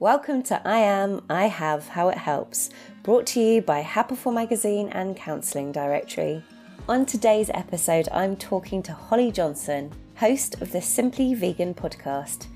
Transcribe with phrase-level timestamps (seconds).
[0.00, 2.70] Welcome to I Am, I Have, How It Helps,
[3.02, 6.42] brought to you by Happiful Magazine and Counselling Directory.
[6.88, 12.46] On today's episode, I'm talking to Holly Johnson, host of the Simply Vegan podcast.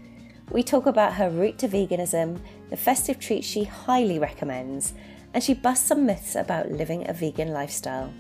[0.53, 4.95] We talk about her route to veganism, the festive treats she highly recommends,
[5.35, 8.11] and she busts some myths about living a vegan lifestyle.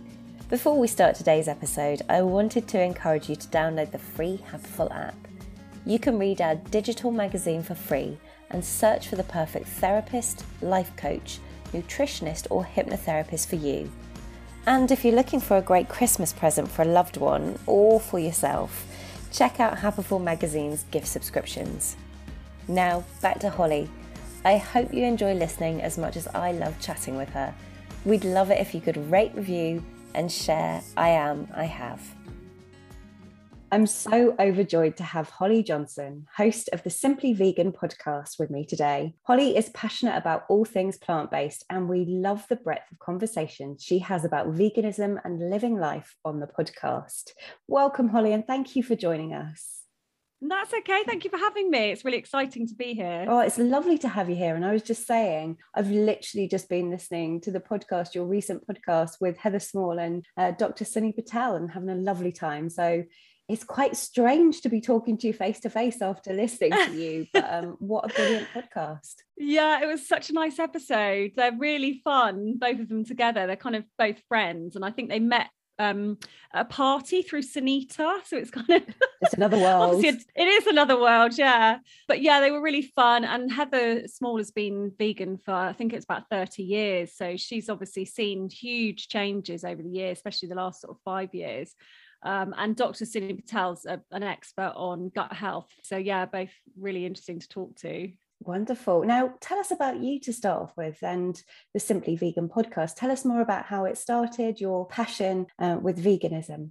[0.51, 4.95] Before we start today's episode, I wanted to encourage you to download the free Happiful
[4.95, 5.17] app.
[5.87, 8.19] You can read our digital magazine for free
[8.55, 11.41] and search for the perfect therapist, life coach,
[11.73, 13.91] nutritionist, or hypnotherapist for you.
[14.65, 18.21] And if you're looking for a great Christmas present for a loved one or for
[18.21, 18.87] yourself,
[19.33, 21.97] check out Happiful Magazine's gift subscriptions.
[22.69, 23.91] Now, back to Holly.
[24.45, 27.53] I hope you enjoy listening as much as I love chatting with her.
[28.05, 32.01] We'd love it if you could rate, review, and share I Am, I Have.
[33.75, 38.65] I'm so overjoyed to have Holly Johnson, host of the Simply Vegan podcast, with me
[38.65, 39.17] today.
[39.25, 43.77] Holly is passionate about all things plant based, and we love the breadth of conversation
[43.81, 47.33] she has about veganism and living life on the podcast.
[47.67, 49.81] Welcome, Holly, and thank you for joining us.
[50.41, 51.03] That's okay.
[51.05, 51.91] Thank you for having me.
[51.91, 53.25] It's really exciting to be here.
[53.27, 54.55] Oh, it's lovely to have you here.
[54.55, 58.65] And I was just saying, I've literally just been listening to the podcast, your recent
[58.69, 60.85] podcast with Heather Small and uh, Dr.
[60.85, 62.69] Sunni Patel, and having a lovely time.
[62.69, 63.05] So
[63.49, 67.27] it's quite strange to be talking to you face to face after listening to you.
[67.33, 69.17] But um, what a brilliant podcast.
[69.37, 71.33] Yeah, it was such a nice episode.
[71.37, 73.47] They're really fun, both of them together.
[73.47, 74.77] They're kind of both friends.
[74.77, 75.49] And I think they met
[75.81, 76.17] um
[76.53, 78.83] a party through Sunita so it's kind of
[79.23, 83.51] it's another world it is another world yeah but yeah they were really fun and
[83.51, 88.05] Heather Small has been vegan for I think it's about 30 years so she's obviously
[88.05, 91.75] seen huge changes over the years especially the last sort of five years
[92.25, 93.05] um, and Dr.
[93.05, 95.71] Sunni Patel's a, an expert on gut health.
[95.83, 98.11] So, yeah, both really interesting to talk to.
[98.41, 99.05] Wonderful.
[99.05, 101.41] Now, tell us about you to start off with and
[101.73, 102.97] the Simply Vegan podcast.
[102.97, 106.71] Tell us more about how it started, your passion uh, with veganism.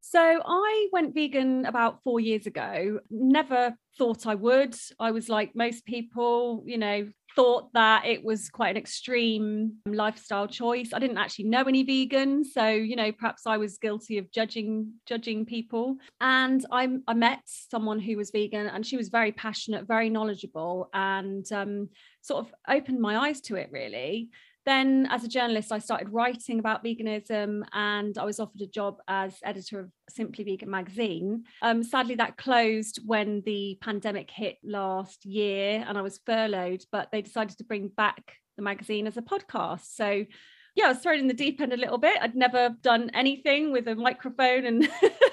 [0.00, 3.00] So I went vegan about four years ago.
[3.10, 4.74] Never thought I would.
[4.98, 10.48] I was like most people, you know, thought that it was quite an extreme lifestyle
[10.48, 10.90] choice.
[10.92, 14.92] I didn't actually know any vegans, so you know, perhaps I was guilty of judging
[15.06, 15.98] judging people.
[16.20, 20.90] And I, I met someone who was vegan, and she was very passionate, very knowledgeable,
[20.92, 21.90] and um,
[22.22, 24.30] sort of opened my eyes to it really
[24.68, 28.98] then as a journalist i started writing about veganism and i was offered a job
[29.08, 31.44] as editor of simply vegan magazine.
[31.62, 37.08] Um, sadly that closed when the pandemic hit last year and i was furloughed but
[37.10, 39.86] they decided to bring back the magazine as a podcast.
[39.94, 40.26] So
[40.74, 42.18] yeah i was thrown in the deep end a little bit.
[42.20, 44.88] I'd never done anything with a microphone and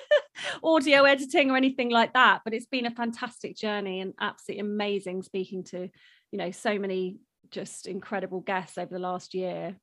[0.64, 5.24] audio editing or anything like that but it's been a fantastic journey and absolutely amazing
[5.24, 5.90] speaking to
[6.32, 7.18] you know so many
[7.52, 9.76] just incredible guests over the last year.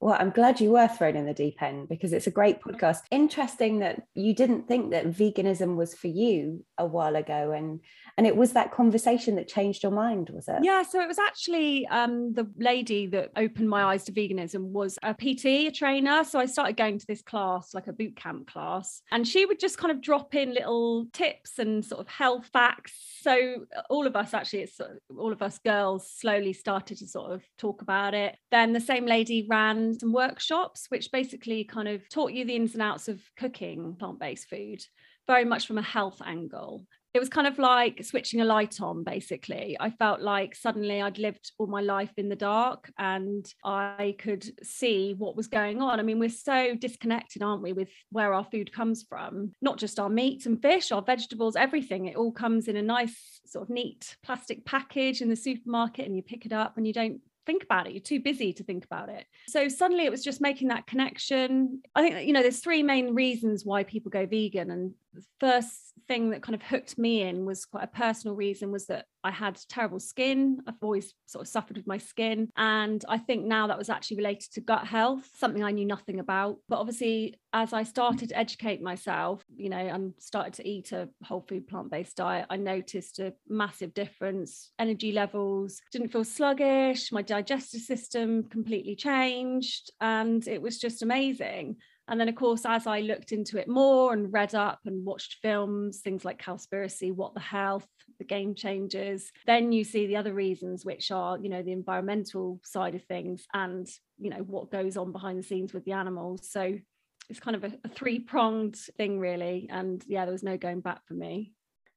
[0.00, 2.98] Well, I'm glad you were thrown in the deep end because it's a great podcast.
[3.10, 7.80] Interesting that you didn't think that veganism was for you a while ago, and
[8.18, 10.58] and it was that conversation that changed your mind, was it?
[10.62, 10.82] Yeah.
[10.82, 15.14] So it was actually um, the lady that opened my eyes to veganism was a
[15.14, 16.24] PT, a trainer.
[16.24, 19.58] So I started going to this class, like a boot camp class, and she would
[19.58, 22.92] just kind of drop in little tips and sort of health facts.
[23.22, 24.78] So all of us actually, it's
[25.16, 28.36] all of us girls slowly started to sort of talk about it.
[28.50, 32.74] Then the same lady ran some workshops, which basically kind of taught you the ins
[32.74, 34.82] and outs of cooking plant based food,
[35.26, 36.86] very much from a health angle.
[37.16, 39.74] It was kind of like switching a light on, basically.
[39.80, 44.46] I felt like suddenly I'd lived all my life in the dark and I could
[44.62, 45.98] see what was going on.
[45.98, 49.52] I mean, we're so disconnected, aren't we, with where our food comes from?
[49.62, 52.04] Not just our meat and fish, our vegetables, everything.
[52.04, 56.14] It all comes in a nice, sort of neat plastic package in the supermarket and
[56.14, 57.92] you pick it up and you don't think about it.
[57.92, 59.24] You're too busy to think about it.
[59.48, 61.82] So suddenly it was just making that connection.
[61.94, 64.70] I think, you know, there's three main reasons why people go vegan.
[64.70, 65.72] And the first
[66.08, 69.30] thing that kind of hooked me in was quite a personal reason was that I
[69.30, 70.60] had terrible skin.
[70.66, 72.48] I've always sort of suffered with my skin.
[72.56, 76.20] And I think now that was actually related to gut health, something I knew nothing
[76.20, 76.58] about.
[76.68, 81.08] But obviously, as I started to educate myself, you know, and started to eat a
[81.24, 84.70] whole food plant based diet, I noticed a massive difference.
[84.78, 89.90] Energy levels didn't feel sluggish, my digestive system completely changed.
[90.00, 91.76] And it was just amazing.
[92.08, 95.38] And then, of course, as I looked into it more and read up and watched
[95.42, 97.86] films, things like Cowspiracy, What the Health,
[98.18, 102.60] The Game Changers, then you see the other reasons, which are, you know, the environmental
[102.62, 103.88] side of things and,
[104.18, 106.48] you know, what goes on behind the scenes with the animals.
[106.48, 106.78] So
[107.28, 109.68] it's kind of a, a three pronged thing, really.
[109.70, 111.52] And yeah, there was no going back for me.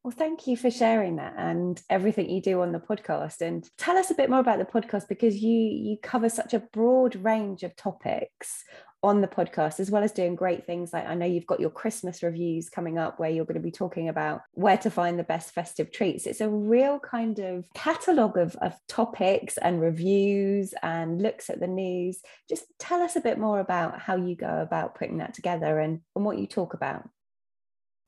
[0.09, 3.41] Well, thank you for sharing that and everything you do on the podcast.
[3.41, 6.61] And tell us a bit more about the podcast because you you cover such a
[6.73, 8.63] broad range of topics
[9.03, 11.69] on the podcast, as well as doing great things like I know you've got your
[11.69, 15.23] Christmas reviews coming up where you're going to be talking about where to find the
[15.23, 16.25] best festive treats.
[16.25, 21.67] It's a real kind of catalogue of, of topics and reviews and looks at the
[21.67, 22.19] news.
[22.49, 26.01] Just tell us a bit more about how you go about putting that together and,
[26.15, 27.07] and what you talk about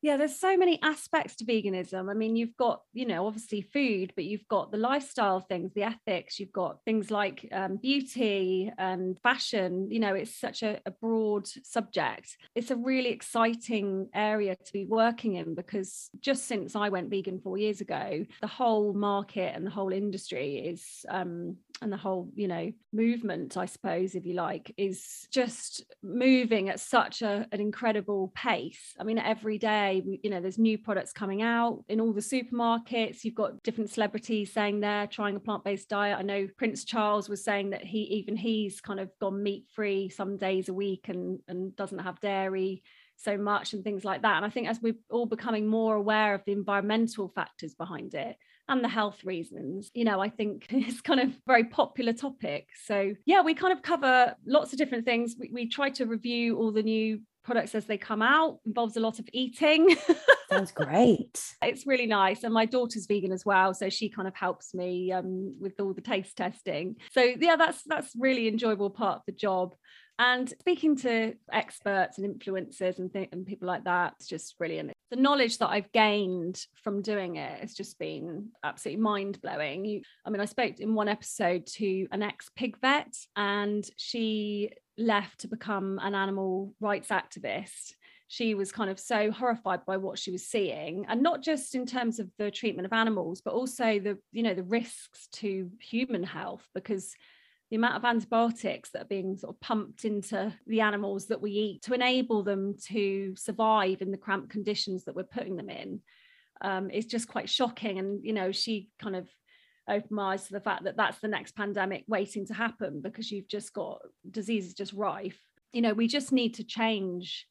[0.01, 2.09] yeah there's so many aspects to veganism.
[2.09, 5.83] I mean you've got you know obviously food but you've got the lifestyle things the
[5.83, 9.89] ethics you've got things like um, beauty and fashion.
[9.91, 12.37] You know it's such a, a, broad subject.
[12.53, 17.39] It's a really exciting area to be working in because just since i went vegan
[17.39, 22.29] four years ago the whole market and the whole industry is um, and the whole
[22.35, 27.59] you know movement i suppose if you like is just moving at such a, an
[27.59, 28.93] incredible pace.
[28.99, 33.23] I mean every day you know there's new products coming out in all the supermarkets.
[33.23, 36.17] You've got different celebrities saying they're trying a plant-based diet.
[36.17, 40.09] I know prince charles was saying that he even he's kind of gone meat free
[40.09, 42.83] some days a week and and doesn't have dairy
[43.15, 44.37] so much and things like that.
[44.37, 48.35] And i think as we're all becoming more aware of the environmental factors behind it
[48.71, 52.67] and the health reasons you know i think it's kind of very popular topic.
[52.85, 55.35] So yeah we kind of cover lots of different things.
[55.39, 58.59] We, we try to review all the new products as they come out.
[58.65, 59.95] Involves a lot of eating.
[60.51, 61.41] Sounds great.
[61.61, 65.11] It's really nice and my daughter's vegan as well so she kind of helps me
[65.11, 66.95] um, with all the taste testing.
[67.11, 69.75] So yeah that's that's really enjoyable part of the job.
[70.19, 74.91] And speaking to experts and influencers and, th- and people like that, it's just brilliant.
[75.11, 80.03] The knowledge that I've gained from doing it has just been absolutely mind blowing.
[80.25, 85.41] I mean, I spoke in one episode to an ex pig vet, and she left
[85.41, 87.93] to become an animal rights activist
[88.31, 91.85] she was kind of so horrified by what she was seeing and not just in
[91.85, 96.23] terms of the treatment of animals but also the you know the risks to human
[96.23, 97.13] health because
[97.71, 101.51] the amount of antibiotics that are being sort of pumped into the animals that we
[101.51, 106.01] eat to enable them to survive in the cramped conditions that we're putting them in
[106.61, 107.97] um, is just quite shocking.
[107.97, 109.29] And, you know, she kind of
[109.89, 113.31] opened my eyes to the fact that that's the next pandemic waiting to happen because
[113.31, 115.39] you've just got diseases just rife.
[115.71, 117.47] You know, we just need to change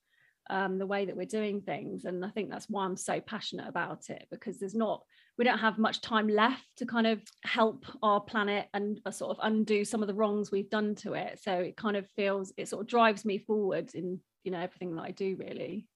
[0.50, 2.04] um, the way that we're doing things.
[2.04, 5.02] And I think that's why I'm so passionate about it because there's not
[5.40, 9.30] we don't have much time left to kind of help our planet and uh, sort
[9.30, 12.52] of undo some of the wrongs we've done to it so it kind of feels
[12.58, 15.88] it sort of drives me forward in you know everything that i do really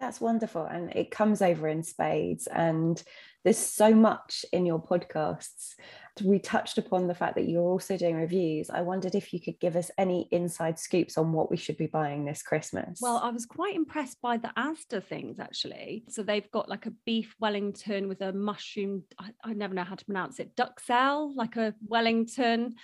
[0.00, 0.64] that's wonderful.
[0.64, 2.46] And it comes over in spades.
[2.46, 3.02] And
[3.44, 5.74] there's so much in your podcasts.
[6.22, 8.70] We touched upon the fact that you're also doing reviews.
[8.70, 11.86] I wondered if you could give us any inside scoops on what we should be
[11.86, 12.98] buying this Christmas.
[13.00, 16.04] Well, I was quite impressed by the Asda things actually.
[16.08, 19.94] So they've got like a beef Wellington with a mushroom, I, I never know how
[19.94, 22.74] to pronounce it, duxelle, like a Wellington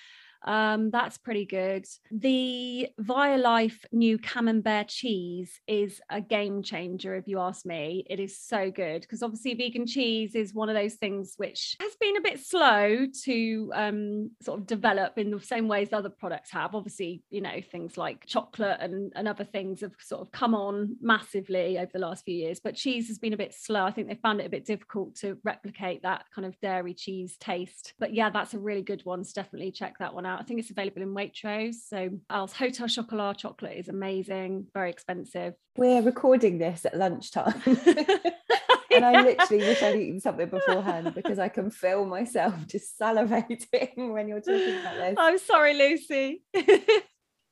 [0.45, 1.87] um, that's pretty good.
[2.11, 8.05] The Violife new Camembert cheese is a game changer, if you ask me.
[8.09, 11.97] It is so good because obviously vegan cheese is one of those things which has
[11.97, 16.51] been a bit slow to um, sort of develop in the same ways other products
[16.51, 16.75] have.
[16.75, 20.97] Obviously, you know, things like chocolate and, and other things have sort of come on
[21.01, 23.85] massively over the last few years, but cheese has been a bit slow.
[23.85, 27.37] I think they found it a bit difficult to replicate that kind of dairy cheese
[27.39, 27.95] taste.
[27.99, 29.25] But yeah, that's a really good one.
[29.25, 30.41] So definitely check that one out out.
[30.41, 31.77] I think it's available in Waitrose.
[31.89, 35.55] So our Hotel Chocolat chocolate is amazing, very expensive.
[35.77, 37.61] We're recording this at lunchtime.
[37.67, 44.13] and I literally wish I'd eaten something beforehand because I can feel myself just salivating
[44.13, 45.15] when you're talking about this.
[45.19, 46.43] I'm sorry, Lucy.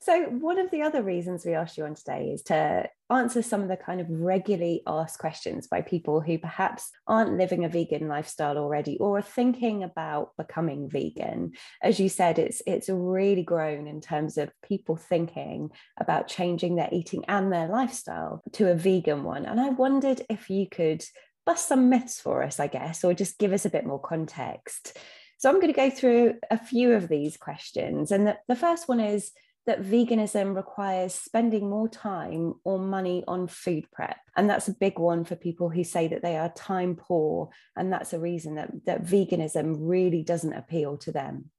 [0.02, 3.62] So, one of the other reasons we asked you on today is to answer some
[3.62, 8.08] of the kind of regularly asked questions by people who perhaps aren't living a vegan
[8.08, 11.52] lifestyle already or are thinking about becoming vegan.
[11.80, 16.88] As you said, it's it's really grown in terms of people thinking about changing their
[16.90, 19.46] eating and their lifestyle to a vegan one.
[19.46, 21.04] And I wondered if you could
[21.46, 24.98] bust some myths for us, I guess, or just give us a bit more context.
[25.38, 28.10] So I'm going to go through a few of these questions.
[28.10, 29.30] And the, the first one is
[29.66, 34.16] that veganism requires spending more time or money on food prep.
[34.36, 37.50] And that's a big one for people who say that they are time poor.
[37.76, 41.50] And that's a reason that, that veganism really doesn't appeal to them.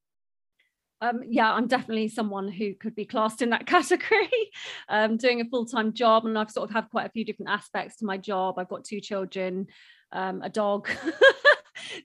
[0.99, 4.29] Um, yeah, I'm definitely someone who could be classed in that category.
[4.87, 7.51] um, doing a full time job, and I've sort of had quite a few different
[7.51, 8.57] aspects to my job.
[8.57, 9.67] I've got two children,
[10.13, 10.89] um, a dog.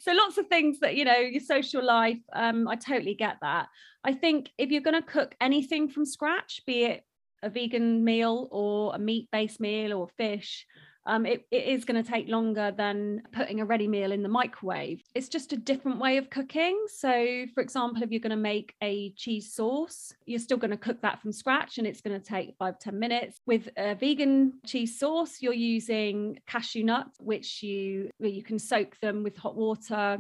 [0.00, 3.68] so lots of things that you know your social life um, i totally get that.
[4.04, 7.04] I think if you're going to cook anything from scratch be it
[7.42, 10.66] a vegan meal or a meat based meal or fish
[11.08, 14.28] um, it, it is going to take longer than putting a ready meal in the
[14.28, 15.02] microwave.
[15.14, 16.84] It's just a different way of cooking.
[16.88, 20.76] So, for example, if you're going to make a cheese sauce, you're still going to
[20.76, 23.40] cook that from scratch and it's going to take five ten minutes.
[23.46, 29.22] With a vegan cheese sauce, you're using cashew nuts, which you, you can soak them
[29.22, 30.18] with hot water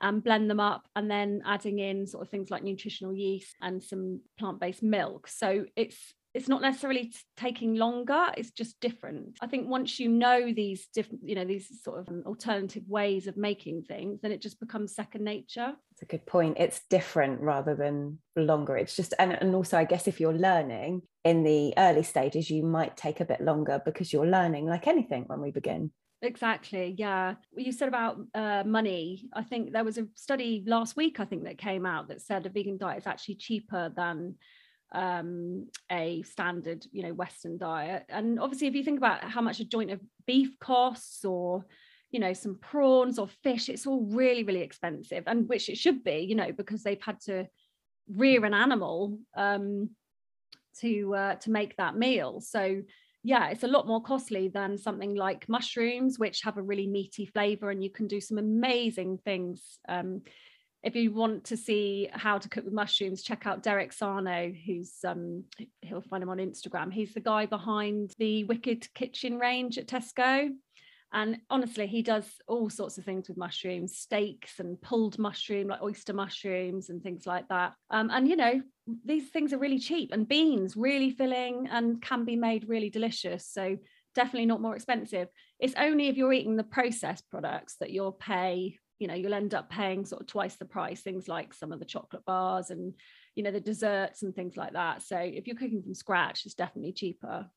[0.00, 3.82] and blend them up and then adding in sort of things like nutritional yeast and
[3.82, 9.68] some plant-based milk so it's it's not necessarily taking longer it's just different i think
[9.68, 13.82] once you know these different you know these sort of um, alternative ways of making
[13.82, 18.16] things then it just becomes second nature it's a good point it's different rather than
[18.36, 22.48] longer it's just and, and also i guess if you're learning in the early stages
[22.48, 25.90] you might take a bit longer because you're learning like anything when we begin
[26.20, 26.96] Exactly.
[26.98, 27.34] Yeah.
[27.56, 29.28] You said about uh, money.
[29.32, 32.44] I think there was a study last week, I think, that came out that said
[32.44, 34.34] a vegan diet is actually cheaper than
[34.92, 38.04] um, a standard, you know, Western diet.
[38.08, 41.66] And obviously, if you think about how much a joint of beef costs or,
[42.10, 46.02] you know, some prawns or fish, it's all really, really expensive, and which it should
[46.02, 47.46] be, you know, because they've had to
[48.14, 49.90] rear an animal um,
[50.80, 52.40] to uh, to make that meal.
[52.40, 52.82] So
[53.24, 57.26] yeah, it's a lot more costly than something like mushrooms, which have a really meaty
[57.26, 59.78] flavor, and you can do some amazing things.
[59.88, 60.22] Um,
[60.88, 64.94] if you want to see how to cook with mushrooms, check out Derek Sarno, who's
[65.06, 65.44] um,
[65.82, 66.90] he'll find him on Instagram.
[66.90, 70.48] He's the guy behind the Wicked Kitchen range at Tesco.
[71.12, 75.82] And honestly, he does all sorts of things with mushrooms, steaks and pulled mushroom, like
[75.82, 77.74] oyster mushrooms and things like that.
[77.90, 78.62] Um, and you know,
[79.04, 83.46] these things are really cheap, and beans really filling and can be made really delicious.
[83.46, 83.76] So
[84.14, 85.28] definitely not more expensive.
[85.60, 89.54] It's only if you're eating the processed products that you'll pay you know you'll end
[89.54, 92.94] up paying sort of twice the price things like some of the chocolate bars and
[93.34, 95.02] you know the desserts and things like that.
[95.02, 97.48] So if you're cooking from scratch it's definitely cheaper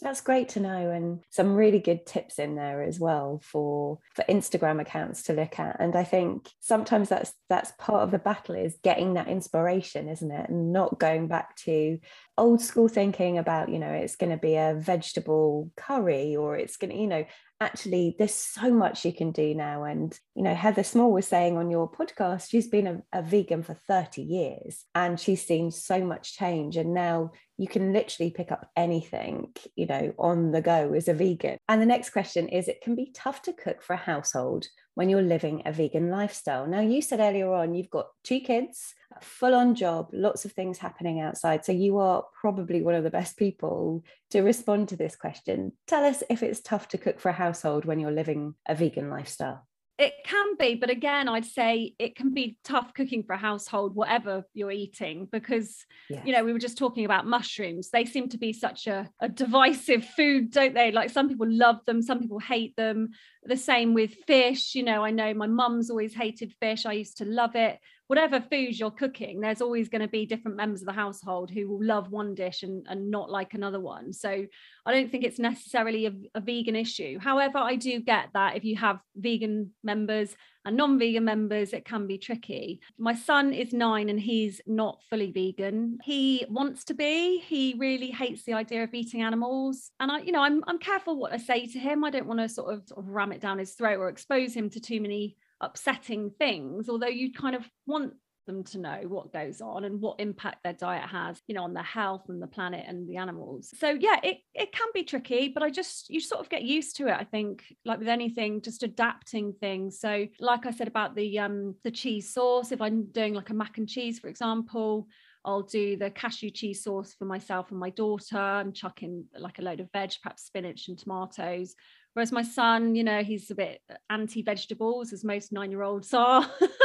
[0.00, 4.24] that's great to know and some really good tips in there as well for for
[4.28, 8.54] Instagram accounts to look at and I think sometimes that's that's part of the battle
[8.54, 10.48] is getting that inspiration isn't it?
[10.48, 11.98] And not going back to
[12.36, 16.76] old school thinking about you know it's going to be a vegetable curry or it's
[16.76, 17.24] going to you know
[17.60, 21.56] actually there's so much you can do now and you know heather small was saying
[21.56, 26.04] on your podcast she's been a, a, vegan for 30 years and she's seen so
[26.04, 30.92] much change and now you can literally pick up anything you know on the go
[30.94, 33.92] as a vegan and the next question is it can be tough to cook for
[33.92, 38.06] a household when you're living a vegan lifestyle now you said earlier on you've got
[38.24, 41.64] two kids full on job, lots of things happening outside.
[41.64, 45.72] So you are probably one of the best people to respond to this question.
[45.86, 49.10] Tell us if it's tough to cook for a household when you're living a vegan
[49.10, 49.67] lifestyle.
[49.98, 53.96] It can be, but again, I'd say it can be tough cooking for a household,
[53.96, 56.24] whatever you're eating, because, yes.
[56.24, 57.90] you know, we were just talking about mushrooms.
[57.90, 60.92] They seem to be such a, a divisive food, don't they?
[60.92, 63.08] Like some people love them, some people hate them.
[63.42, 64.76] The same with fish.
[64.76, 66.86] You know, I know my mum's always hated fish.
[66.86, 70.56] I used to love it whatever foods you're cooking, there's always going to be different
[70.56, 74.12] members of the household who will love one dish and, and not like another one.
[74.12, 74.46] So
[74.86, 77.18] I don't think it's necessarily a, a vegan issue.
[77.18, 80.34] However, I do get that if you have vegan members
[80.64, 82.80] and non-vegan members, it can be tricky.
[82.98, 85.98] My son is nine and he's not fully vegan.
[86.02, 87.40] He wants to be.
[87.40, 89.90] He really hates the idea of eating animals.
[90.00, 92.04] And I, you know, I'm I'm careful what I say to him.
[92.04, 94.54] I don't want to sort of, sort of ram it down his throat or expose
[94.54, 98.14] him to too many upsetting things, although you kind of want
[98.48, 101.74] them to know what goes on and what impact their diet has you know on
[101.74, 105.48] their health and the planet and the animals so yeah it, it can be tricky
[105.48, 108.62] but i just you sort of get used to it i think like with anything
[108.62, 113.04] just adapting things so like i said about the um the cheese sauce if i'm
[113.12, 115.06] doing like a mac and cheese for example
[115.44, 119.58] I'll do the cashew cheese sauce for myself and my daughter and chuck in like
[119.58, 121.74] a load of veg, perhaps spinach and tomatoes.
[122.18, 126.12] Whereas my son, you know, he's a bit anti vegetables, as most nine year olds
[126.12, 126.44] are.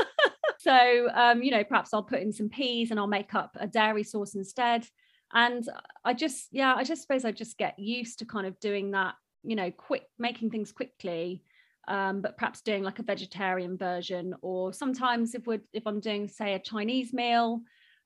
[0.60, 3.66] so, um, you know, perhaps I'll put in some peas and I'll make up a
[3.66, 4.86] dairy sauce instead.
[5.34, 5.68] And
[6.06, 9.16] I just, yeah, I just suppose I just get used to kind of doing that,
[9.44, 11.42] you know, quick, making things quickly.
[11.88, 16.28] Um, but perhaps doing like a vegetarian version, or sometimes if we're if I'm doing
[16.28, 17.62] say a Chinese meal,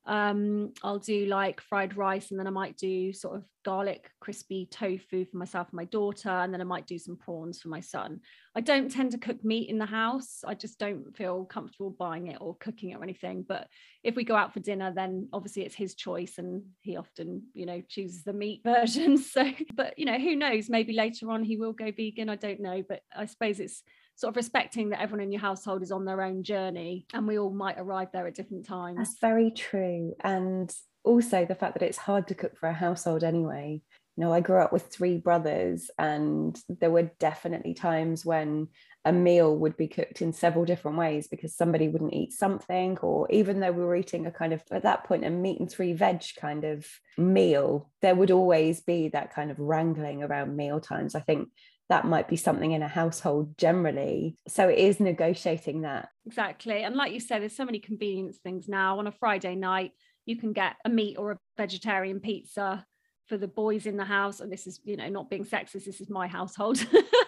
[0.08, 4.66] um, I'll do like fried rice and then I might do sort of garlic crispy
[4.72, 7.82] tofu for myself and my daughter and then I might do some prawns for my
[7.82, 8.22] son.
[8.56, 10.40] I don't tend to cook meat in the house.
[10.48, 13.44] I just don't feel comfortable buying it or cooking it or anything.
[13.46, 13.68] But
[14.02, 17.66] if we go out for dinner, then obviously it's his choice and he often, you
[17.66, 19.18] know, chooses the meat version.
[19.18, 20.70] So, but you know, who knows?
[20.70, 22.30] Maybe later on he will go vegan.
[22.30, 22.82] I don't know.
[22.88, 23.84] But I suppose it's
[24.18, 27.38] sort of respecting that everyone in your household is on their own journey and we
[27.38, 28.98] all might arrive there at different times.
[28.98, 30.16] That's very true.
[30.24, 33.80] And also the fact that it's hard to cook for a household anyway.
[34.18, 38.70] you know, I grew up with three brothers, and there were definitely times when
[39.08, 43.26] a meal would be cooked in several different ways because somebody wouldn't eat something, or
[43.32, 45.94] even though we were eating a kind of, at that point, a meat and three
[45.94, 46.86] veg kind of
[47.18, 51.16] meal, there would always be that kind of wrangling around meal times.
[51.16, 51.48] I think
[51.88, 54.36] that might be something in a household generally.
[54.50, 56.10] So it is negotiating that.
[56.26, 56.84] Exactly.
[56.84, 59.00] And like you said, there's so many convenience things now.
[59.00, 59.94] On a Friday night,
[60.26, 62.86] you can get a meat or a vegetarian pizza
[63.28, 64.42] for the boys in the house.
[64.42, 66.86] And this is, you know, not being sexist, this is my household.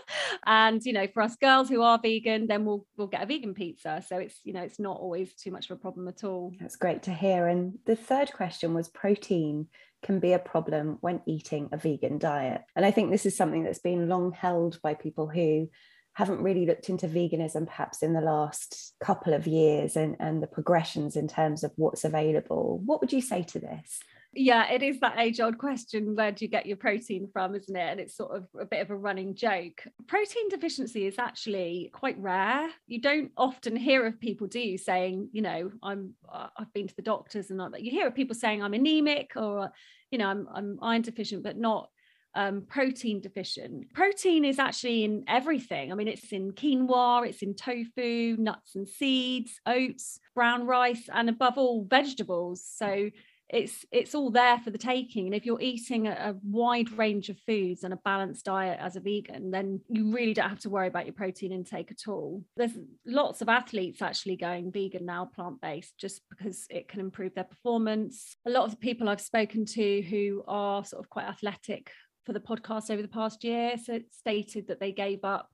[0.50, 3.54] and you know for us girls who are vegan then we'll we'll get a vegan
[3.54, 4.04] pizza.
[4.06, 6.54] So it's you know it's not always too much of a problem at all.
[6.60, 7.48] That's great to hear.
[7.48, 9.68] And the third question was protein
[10.02, 12.64] can be a problem when eating a vegan diet.
[12.76, 15.70] And i think this is something that's been long held by people who
[16.14, 20.48] haven't really looked into veganism perhaps in the last couple of years and, and the
[20.48, 22.82] progressions in terms of what's available.
[22.84, 24.00] What would you say to this
[24.34, 27.76] yeah, it is that age old question where do you get your protein from, isn't
[27.76, 27.90] it?
[27.90, 29.84] And it's sort of a bit of a running joke.
[30.08, 32.70] Protein deficiency is actually quite rare.
[32.86, 36.88] You don't often hear of people, do you, saying, you know, I'm uh, I've been
[36.88, 37.82] to the doctors and all that.
[37.82, 39.72] You hear of people saying I'm anemic or,
[40.12, 41.90] you know, I'm I'm iron deficient, but not
[42.36, 43.92] um, protein deficient.
[43.94, 45.92] Protein is actually in everything.
[45.92, 51.30] I mean, it's in quinoa, it's in tofu, nuts and seeds, oats, brown rice, and
[51.30, 52.64] above all, vegetables.
[52.64, 53.10] So
[53.50, 55.26] it's it's all there for the taking.
[55.26, 58.96] And if you're eating a, a, wide range of foods and a balanced diet as
[58.96, 62.44] a vegan then you really don't have to worry about your protein intake at all.
[62.56, 67.44] There's lots of athletes actually going vegan now plant-based just because it can improve their
[67.44, 68.36] performance.
[68.46, 71.92] A lot of the people i've spoken to who are sort of quite athletic
[72.26, 75.50] for the podcast over the past year so stated that they gave up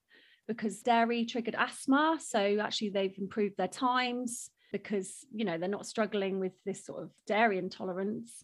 [0.48, 2.18] because dairy triggered asthma.
[2.22, 7.04] So actually they've improved their times because you know they're not struggling with this sort
[7.04, 8.44] of dairy intolerance.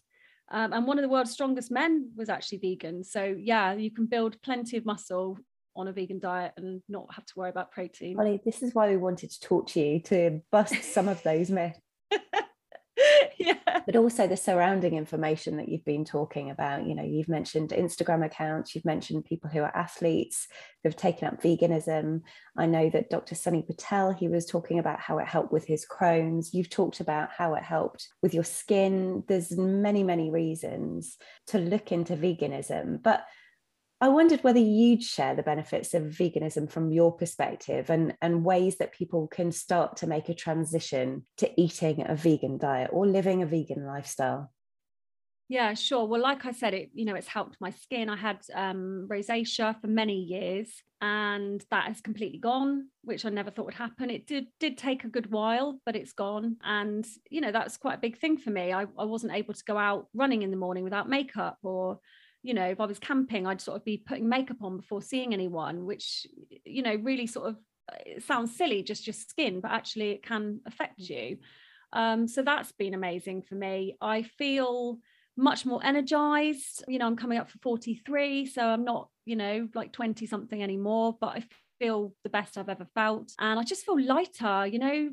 [0.50, 3.04] Um, and one of the world's strongest men was actually vegan.
[3.04, 5.38] So yeah you can build plenty of muscle
[5.74, 8.16] on a vegan diet and not have to worry about protein.
[8.16, 11.50] Holly, this is why we wanted to talk to you to bust some of those
[11.50, 11.78] myths
[13.38, 13.54] yeah.
[13.86, 16.86] But also the surrounding information that you've been talking about.
[16.86, 20.46] You know, you've mentioned Instagram accounts, you've mentioned people who are athletes
[20.82, 22.22] who have taken up veganism.
[22.56, 23.34] I know that Dr.
[23.34, 26.52] Sunni Patel, he was talking about how it helped with his Crohn's.
[26.52, 29.24] You've talked about how it helped with your skin.
[29.26, 31.16] There's many, many reasons
[31.48, 33.02] to look into veganism.
[33.02, 33.24] But
[34.02, 38.78] I wondered whether you'd share the benefits of veganism from your perspective and, and ways
[38.78, 43.44] that people can start to make a transition to eating a vegan diet or living
[43.44, 44.50] a vegan lifestyle.
[45.48, 46.04] Yeah, sure.
[46.04, 48.08] Well, like I said, it you know it's helped my skin.
[48.08, 50.68] I had um, rosacea for many years,
[51.00, 54.10] and that has completely gone, which I never thought would happen.
[54.10, 57.98] It did did take a good while, but it's gone, and you know that's quite
[57.98, 58.72] a big thing for me.
[58.72, 62.00] I, I wasn't able to go out running in the morning without makeup or
[62.42, 65.32] you know if i was camping i'd sort of be putting makeup on before seeing
[65.32, 66.26] anyone which
[66.64, 67.56] you know really sort of
[68.20, 71.38] sounds silly just your skin but actually it can affect you.
[71.92, 73.96] Um, so that's been amazing for me.
[74.00, 74.98] I feel
[75.34, 79.66] much more energized you know i'm coming up for 43 so i'm not you know
[79.74, 81.44] like 20 something anymore but i
[81.78, 83.32] feel the best i've ever felt.
[83.38, 85.08] And i just feel lighter you know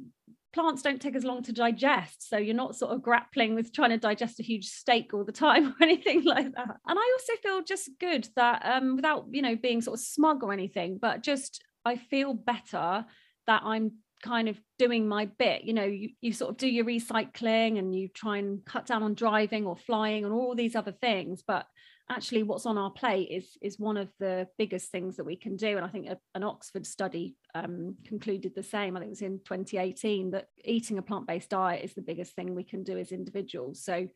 [0.53, 3.91] plants don't take as long to digest so you're not sort of grappling with trying
[3.91, 6.77] to digest a huge steak all the time or anything like that.
[6.87, 10.43] And i also feel just good that um without you know being sort of smug
[10.43, 13.05] or anything but just i feel better
[13.47, 15.63] that i'm kind of doing my bit.
[15.63, 19.03] You know you, you sort of do your recycling and you try and cut down
[19.03, 21.65] on driving or flying and all these other things but
[22.09, 25.55] actually what's on our plate is is one of the biggest things that we can
[25.55, 25.77] do.
[25.77, 28.95] And i think a, an oxford study um, concluded the same.
[28.95, 32.55] I think it was in 2018 that eating a plant-based diet is the biggest thing
[32.55, 33.83] we can do as individuals.
[33.83, 34.07] So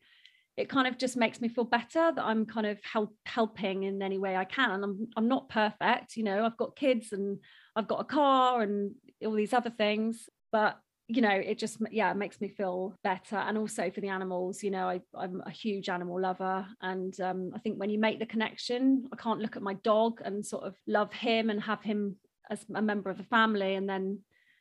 [0.56, 4.00] it kind of just makes me feel better that i'm kind of help, helping in
[4.02, 4.70] any way i can.
[4.70, 7.38] And I'm, I'm not perfect you know i've got kids and
[7.74, 10.78] i've got a car and all these other things but
[11.14, 13.36] you know it just yeah it makes me feel better.
[13.36, 16.66] And also for the animals you know I, am a huge animal lover.
[16.80, 20.20] And um, i think when you make the connection i can't look at my dog
[20.24, 22.16] and sort of love him and have him
[22.50, 24.18] as a member of the family and then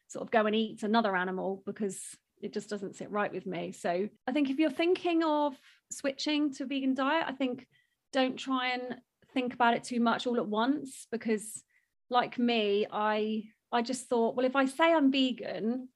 [0.08, 2.00] sort of go and eat another animal because
[2.42, 3.72] it just doesn't sit right with me.
[3.72, 5.56] So i think if you're thinking of
[5.92, 7.68] switching to a vegan diet i think
[8.12, 8.96] don't try and
[9.34, 11.64] think about it too much all at once because
[12.10, 15.88] like me i i just thought well if i say i'm vegan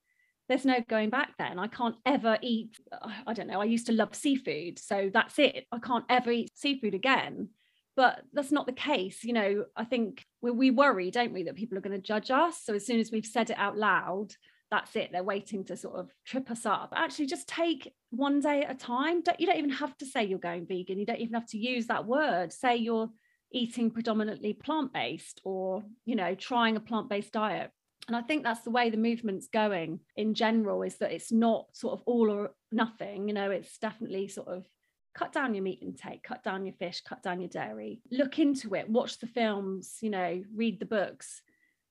[0.48, 1.58] there's no going back then.
[1.58, 2.78] I can't ever eat,
[3.26, 4.78] I don't know, I used to love seafood.
[4.78, 5.66] So that's it.
[5.70, 7.50] I can't ever eat seafood again.
[7.96, 9.24] But that's not the case.
[9.24, 12.30] You know, I think we, we worry, don't we, that people are going to judge
[12.30, 12.62] us.
[12.62, 14.28] So as soon as we've said it out loud,
[14.70, 15.10] that's it.
[15.10, 16.92] They're waiting to sort of trip us up.
[16.94, 19.22] Actually, just take one day at a time.
[19.22, 20.98] Don't, you don't even have to say you're going vegan.
[20.98, 22.52] You don't even have to use that word.
[22.52, 23.08] Say you're
[23.50, 27.70] eating predominantly plant-based or, you know, trying a plant-based diet.
[28.08, 31.66] And I think that's the way the movement's going in general, is that it's not
[31.72, 33.28] sort of all or nothing.
[33.28, 34.66] You know, it's definitely sort of
[35.14, 38.74] cut down your meat intake, cut down your fish, cut down your dairy, look into
[38.74, 41.42] it, watch the films, you know, read the books.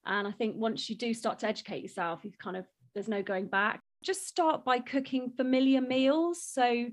[0.05, 3.21] And I think once you do start to educate yourself, you kind of, there's no
[3.21, 3.79] going back.
[4.03, 6.41] Just start by cooking familiar meals.
[6.43, 6.87] So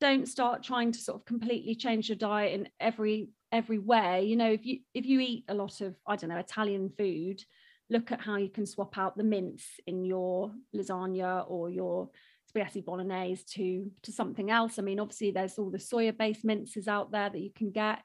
[0.00, 4.24] don't start trying to sort of completely change your diet in every every way.
[4.24, 7.42] You know, if you if you eat a lot of, I don't know, Italian food,
[7.90, 12.10] look at how you can swap out the mince in your lasagna or your
[12.46, 14.78] spaghetti bolognese to to something else.
[14.78, 18.00] I mean, obviously there's all the soya based minces out there that you can get.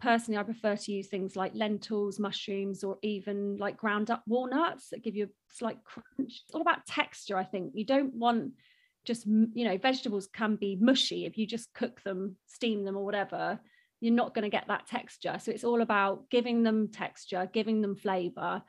[0.00, 4.90] Personally, I prefer to use things like lentils, mushrooms, or even like ground up walnuts
[4.90, 6.42] that give you a slight crunch.
[6.44, 7.72] It's all about texture, I think.
[7.74, 8.52] You don't want
[9.04, 13.04] just, you know, vegetables can be mushy if you just cook them, steam them, or
[13.04, 13.58] whatever.
[14.00, 15.38] You're not going to get that texture.
[15.40, 18.62] So it's all about giving them texture, giving them flavor,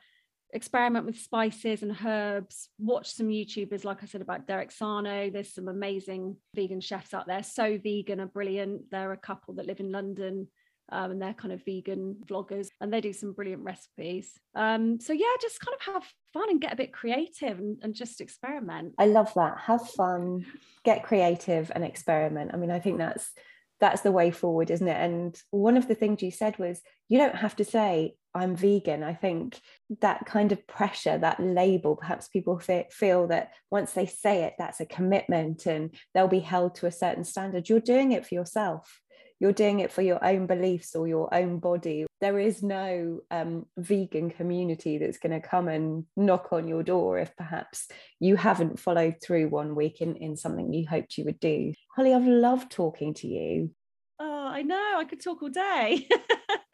[0.52, 5.54] experiment with spices and herbs watch some youtubers like i said about derek sarno there's
[5.54, 8.90] some amazing vegan chefs out there so vegan are brilliant.
[8.90, 10.48] There are a couple that live in london
[10.92, 14.32] um, and they're kind of vegan vloggers and they do some brilliant recipes.
[14.54, 17.94] Um, so yeah just kind of have fun and get a bit creative and, and
[17.94, 18.94] just experiment.
[18.98, 19.58] I love that.
[19.66, 20.46] Have fun
[20.84, 22.50] get creative and experiment.
[22.52, 23.30] I mean i think that's
[23.78, 25.00] that's the way forward isn't it?
[25.00, 29.02] And one of the things you said was you don't have to say I'm vegan.
[29.02, 29.60] I think
[30.00, 34.80] that kind of pressure, that label, perhaps people feel that once they say it, that's
[34.80, 37.68] a commitment and they'll be held to a certain standard.
[37.68, 39.00] You're doing it for yourself.
[39.40, 42.04] You're doing it for your own beliefs or your own body.
[42.20, 47.18] There is no um, vegan community that's going to come and knock on your door
[47.18, 47.88] if perhaps
[48.20, 51.72] you haven't followed through one week in, in something you hoped you would do.
[51.96, 53.70] Holly, I've loved talking to you.
[54.18, 54.96] Oh, I know.
[54.98, 56.06] I could talk all day.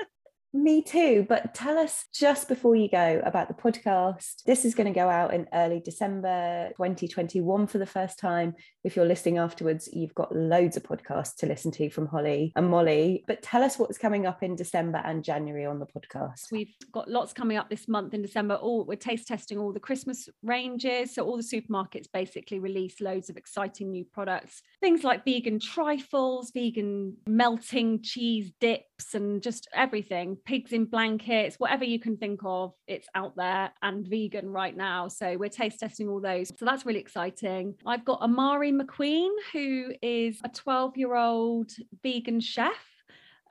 [0.56, 1.26] Me too.
[1.28, 4.42] But tell us just before you go about the podcast.
[4.46, 8.54] This is going to go out in early December 2021 for the first time.
[8.82, 12.70] If you're listening afterwards, you've got loads of podcasts to listen to from Holly and
[12.70, 13.22] Molly.
[13.26, 16.50] But tell us what's coming up in December and January on the podcast.
[16.50, 18.54] We've got lots coming up this month in December.
[18.54, 21.14] All we're taste testing all the Christmas ranges.
[21.14, 24.62] So all the supermarkets basically release loads of exciting new products.
[24.80, 31.84] Things like vegan trifles, vegan melting cheese dips, and just everything pigs in blankets, whatever
[31.84, 35.08] you can think of, it's out there and vegan right now.
[35.08, 36.48] So we're taste testing all those.
[36.56, 37.74] So that's really exciting.
[37.84, 42.72] I've got Omari McQueen, who is a 12 year old vegan chef.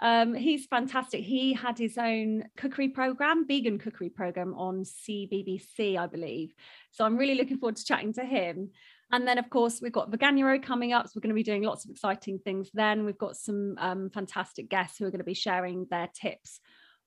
[0.02, 1.24] Um, he's fantastic.
[1.24, 6.54] He had his own cookery program, vegan cookery program on CBBC, I believe.
[6.92, 8.72] So I'm really looking forward to chatting to him.
[9.12, 11.06] And then, of course, we've got Veganuary coming up.
[11.06, 13.06] So we're going to be doing lots of exciting things then.
[13.06, 16.60] We've got some um, fantastic guests who are going to be sharing their tips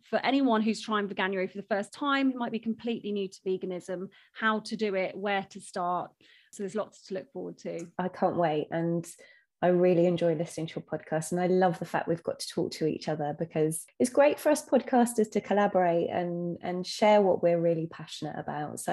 [0.02, 3.38] for anyone who's trying veganuary for the first time who might be completely new to
[3.46, 6.10] veganism how to do it where to start
[6.52, 9.06] so there's lots to look forward to i can't wait and
[9.60, 12.48] I really enjoy listening to your podcast and I love the fact we've got to
[12.48, 17.20] talk to each other because it's great for us podcasters to collaborate and and share
[17.20, 18.78] what we're really passionate about.
[18.78, 18.92] So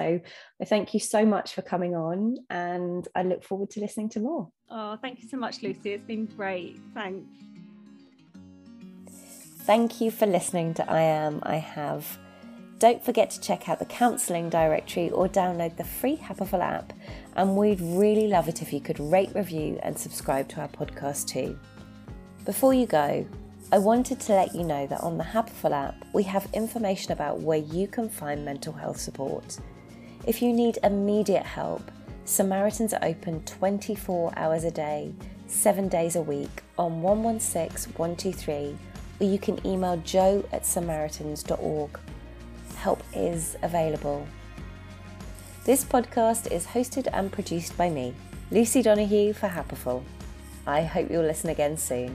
[0.60, 4.20] I thank you so much for coming on and I look forward to listening to
[4.20, 4.48] more.
[4.68, 5.92] Oh, thank you so much Lucy.
[5.92, 6.80] It's been great.
[6.94, 7.55] Thanks.
[9.66, 12.18] Thank you for listening to I Am, I Have.
[12.78, 16.92] Don't forget to check out the counselling directory or download the free Happiful app.
[17.34, 21.26] And we'd really love it if you could rate, review, and subscribe to our podcast
[21.26, 21.58] too.
[22.44, 23.26] Before you go,
[23.72, 27.40] I wanted to let you know that on the Happiful app, we have information about
[27.40, 29.58] where you can find mental health support.
[30.28, 31.90] If you need immediate help,
[32.24, 35.12] Samaritans are open 24 hours a day,
[35.48, 38.78] 7 days a week on 116 123
[39.20, 41.98] or you can email jo at samaritans.org.
[42.76, 44.26] Help is available.
[45.64, 48.14] This podcast is hosted and produced by me,
[48.50, 50.04] Lucy Donoughue for Happiful.
[50.66, 52.14] I hope you'll listen again soon.